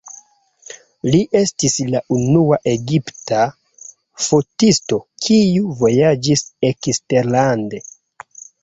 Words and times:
Li 1.15 1.19
estis 1.39 1.75
la 1.89 2.01
unua 2.15 2.59
egipta 2.73 3.43
fotisto, 4.31 5.01
kiu 5.29 5.79
vojaĝis 5.85 6.49
eksterlande. 6.73 7.89